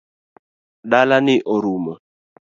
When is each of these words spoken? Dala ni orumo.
Dala 0.89 1.17
ni 1.25 1.35
orumo. 1.55 1.93